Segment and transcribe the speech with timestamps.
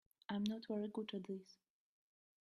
[0.29, 1.59] I'm not very good at this.